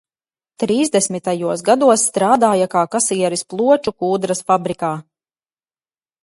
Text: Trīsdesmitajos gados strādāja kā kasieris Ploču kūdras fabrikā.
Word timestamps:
Trīsdesmitajos 0.61 1.61
gados 1.67 2.05
strādāja 2.11 2.69
kā 2.71 2.83
kasieris 2.95 3.45
Ploču 3.53 3.95
kūdras 4.05 4.43
fabrikā. 4.49 4.91